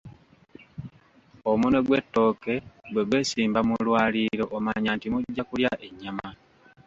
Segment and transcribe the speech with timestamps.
[1.51, 2.53] Omunwe gw'ettooke
[2.91, 6.29] bwe gwesimba mu lwaliiro omanya nti mujja kulya ennyama.